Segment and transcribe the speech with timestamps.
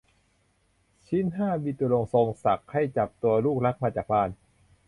[1.07, 4.29] ชิ้นห้าบิตุรงค์ทรงศักดิ์ ให้จับตัวลูกรักมาจากบ้าน